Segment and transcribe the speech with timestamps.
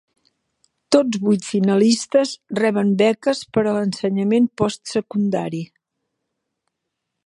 [0.95, 5.65] Tots vuit finalistes reben beques per a l'ensenyament postsecundari.